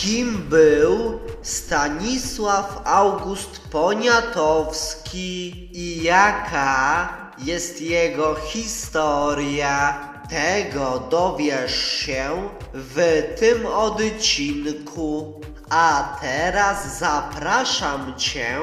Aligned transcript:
Kim 0.00 0.48
był 0.48 1.20
Stanisław 1.42 2.82
August 2.84 3.60
Poniatowski 3.70 5.68
i 5.72 6.02
jaka 6.02 7.08
jest 7.38 7.80
jego 7.80 8.34
historia? 8.34 9.98
Tego 10.30 11.02
dowiesz 11.10 11.86
się 11.86 12.48
w 12.74 13.22
tym 13.40 13.66
odcinku. 13.66 15.40
A 15.70 16.18
teraz 16.20 16.98
zapraszam 16.98 18.14
Cię 18.16 18.58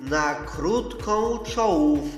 na 0.00 0.34
krótką 0.34 1.38
czołówkę. 1.38 2.17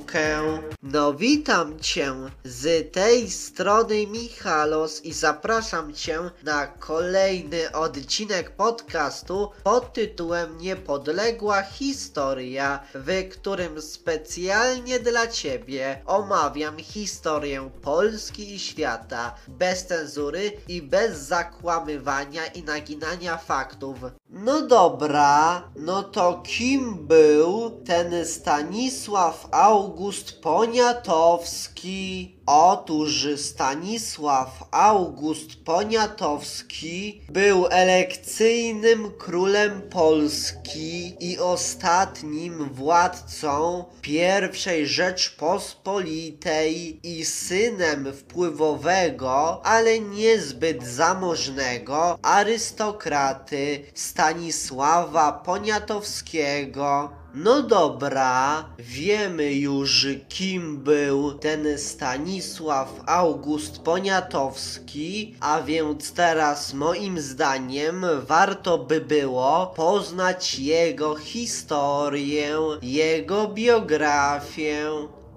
No 0.82 1.14
witam 1.14 1.80
Cię 1.80 2.14
z 2.44 2.92
tej 2.92 3.30
strony 3.30 4.06
Michalos 4.06 5.04
i 5.04 5.12
zapraszam 5.12 5.94
Cię 5.94 6.18
na 6.42 6.66
kolejny 6.66 7.72
odcinek 7.72 8.50
podcastu 8.50 9.50
pod 9.64 9.92
tytułem 9.92 10.58
Niepodległa 10.58 11.62
Historia, 11.62 12.80
w 12.94 13.28
którym 13.28 13.82
specjalnie 13.82 15.00
dla 15.00 15.26
Ciebie 15.26 16.02
omawiam 16.06 16.78
historię 16.78 17.70
Polski 17.82 18.54
i 18.54 18.58
świata 18.58 19.34
bez 19.48 19.86
cenzury 19.86 20.52
i 20.68 20.82
bez 20.82 21.18
zakłamywania 21.18 22.46
i 22.46 22.62
naginania 22.62 23.36
faktów. 23.36 23.98
No 24.30 24.66
dobra, 24.66 25.62
no 25.76 26.02
to 26.02 26.42
kim 26.46 27.06
był 27.06 27.70
ten 27.70 28.26
Stanisław 28.26 29.48
August 29.50 29.99
Poniatowski? 30.42 32.36
Otóż 32.46 33.28
Stanisław 33.36 34.68
August 34.70 35.64
Poniatowski 35.64 37.20
był 37.28 37.66
elekcyjnym 37.66 39.12
królem 39.18 39.82
Polski 39.90 41.16
i 41.20 41.38
ostatnim 41.38 42.68
władcą 42.68 43.84
I 44.06 44.86
Rzeczpospolitej 44.86 47.00
i 47.02 47.24
synem 47.24 48.12
wpływowego, 48.12 49.66
ale 49.66 50.00
niezbyt 50.00 50.84
zamożnego 50.84 52.18
arystokraty 52.22 53.84
Stanisława 53.94 55.32
Poniatowskiego. 55.32 57.19
No 57.34 57.62
dobra, 57.62 58.64
wiemy 58.78 59.54
już 59.54 60.06
kim 60.28 60.78
był 60.78 61.32
ten 61.32 61.78
Stanisław 61.78 62.88
August 63.06 63.78
Poniatowski, 63.78 65.34
a 65.40 65.62
więc 65.62 66.12
teraz 66.12 66.74
moim 66.74 67.20
zdaniem 67.20 68.06
warto 68.26 68.78
by 68.78 69.00
było 69.00 69.72
poznać 69.76 70.58
jego 70.58 71.16
historię, 71.16 72.58
jego 72.82 73.48
biografię. 73.48 74.90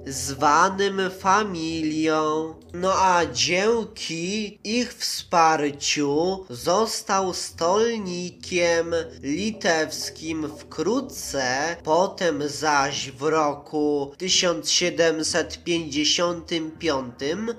zwanym 0.48 1.10
familią. 1.10 2.54
No 2.74 2.92
a 2.92 3.26
dzięki 3.26 4.58
ich 4.64 4.94
wsparciu 4.94 6.44
został 6.50 7.34
stolnikiem 7.34 8.94
litewskim 9.22 10.48
wkrótce, 10.58 11.76
potem 11.84 12.48
zaś 12.48 13.10
w 13.10 13.22
roku 13.22 14.12
1755 14.18 17.14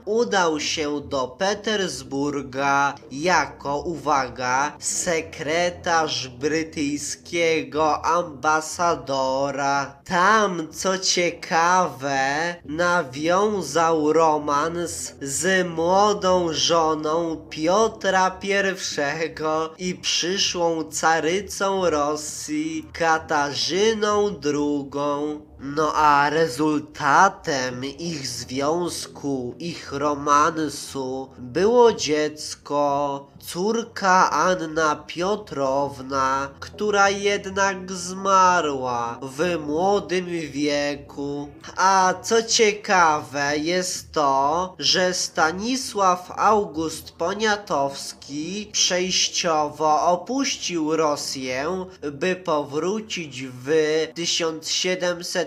udał 0.06 0.60
się 0.60 1.02
do 1.02 1.28
Petersburga 1.28 2.96
jako, 3.12 3.80
uwaga, 3.80 4.78
sekretarz 4.80 6.28
brytyjskiego 6.28 8.06
ambasadora. 8.06 10.02
Tam, 10.06 10.68
co 10.72 10.98
ciekawe, 10.98 12.56
nawiązał 12.80 14.14
romans 14.14 15.14
z 15.22 15.68
młodą 15.68 16.48
żoną 16.52 17.46
Piotra 17.50 18.40
I 18.42 19.86
i 19.90 19.96
przyszłą 19.96 20.84
carycą 20.84 21.90
Rosji 21.90 22.86
Katarzyną 22.94 24.40
II. 24.44 25.49
No 25.62 25.92
a 25.96 26.30
rezultatem 26.30 27.84
ich 27.84 28.28
związku, 28.28 29.56
ich 29.60 29.92
romansu 29.92 31.30
było 31.38 31.94
dziecko, 31.94 33.28
córka 33.40 34.30
Anna 34.32 34.96
Piotrowna, 34.96 36.50
która 36.60 37.10
jednak 37.10 37.92
zmarła 37.92 39.20
w 39.22 39.58
młodym 39.68 40.26
wieku. 40.26 41.50
A 41.78 42.14
co 42.22 42.44
ciekawe 42.44 43.58
jest 43.58 44.12
to, 44.12 44.76
że 44.80 45.14
Stanisław 45.14 46.32
August 46.36 47.12
Poniatowski 47.12 48.70
przejściowo 48.72 50.02
opuścił 50.02 50.96
Rosję, 50.96 51.86
by 52.12 52.36
powrócić 52.36 53.44
w 53.44 53.68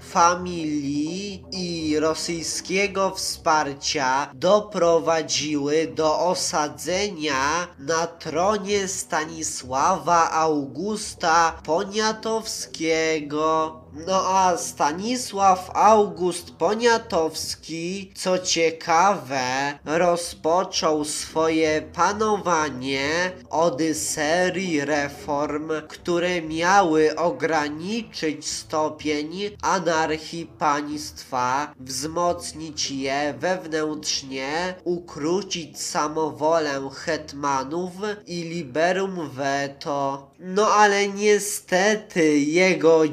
familii 0.00 1.44
i 1.52 1.96
rosyjskiego 2.00 3.10
wsparcia 3.10 4.30
doprowadziły 4.34 5.86
do 5.86 6.20
osadzenia 6.20 7.68
na 7.78 8.06
tronie 8.06 8.88
Stanisława 8.88 10.30
Augusta 10.30 11.55
Poniatowskiego. 11.64 13.80
No 14.04 14.22
a 14.28 14.56
Stanisław 14.56 15.70
August 15.74 16.50
Poniatowski, 16.50 18.12
co 18.14 18.38
ciekawe, 18.38 19.78
rozpoczął 19.84 21.04
swoje 21.04 21.82
panowanie 21.82 23.32
od 23.50 23.80
serii 23.94 24.80
reform, 24.80 25.70
które 25.88 26.42
miały 26.42 27.16
ograniczyć 27.16 28.48
stopień 28.48 29.50
anarchii 29.62 30.46
państwa, 30.46 31.74
wzmocnić 31.80 32.90
je 32.90 33.34
wewnętrznie, 33.38 34.74
ukrócić 34.84 35.80
samowolę 35.80 36.90
hetmanów 36.94 37.92
i 38.26 38.42
liberum 38.42 39.30
veto. 39.30 40.30
No 40.38 40.66
ale 40.66 41.08
niestety 41.08 42.38
jego 42.38 43.08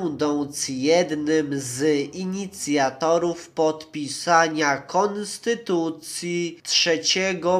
będąc 0.00 0.68
jednym 0.68 1.60
z 1.60 1.82
inicjatorów 2.14 3.48
podpisania 3.48 4.76
Konstytucji 4.76 6.60
3 6.62 7.00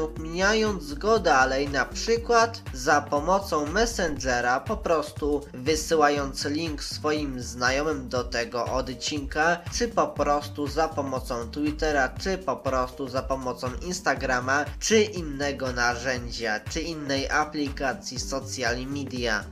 udostępniając 0.00 0.94
go 0.94 1.18
dalej, 1.18 1.68
na 1.68 1.84
przykład 1.84 2.62
za 2.72 3.00
pomocą 3.00 3.66
Messengera, 3.66 4.60
po 4.60 4.76
prostu 4.76 5.40
wysyłając 5.54 6.44
link 6.44 6.84
swoim 6.84 7.40
znajomym 7.40 8.08
do 8.08 8.24
tego 8.24 8.64
odcinka, 8.64 9.60
czy 9.78 9.88
po 9.88 10.06
prostu 10.06 10.66
za 10.66 10.88
pomocą 10.88 11.50
Twittera, 11.50 12.08
czy 12.08 12.38
po 12.38 12.56
prostu 12.56 13.08
za 13.08 13.22
pomocą 13.22 13.68
Instagrama, 13.82 14.64
czy 14.78 15.02
innego 15.02 15.72
narzędzia, 15.72 16.60
czy 16.70 16.80
innej 16.80 17.30
aplikacji 17.30 18.20
social 18.20 18.86
media. 18.86 19.44